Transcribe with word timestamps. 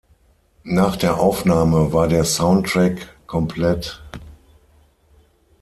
Nach 0.63 0.95
der 0.95 1.19
Aufnahme 1.19 1.93
war 1.93 2.07
der 2.07 2.23
Soundtrack 2.25 3.19
komplett. 3.27 4.01